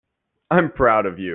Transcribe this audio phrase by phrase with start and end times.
[0.49, 1.29] I'm proud of you.